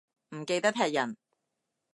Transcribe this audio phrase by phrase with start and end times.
[0.35, 1.15] 唔記得踢人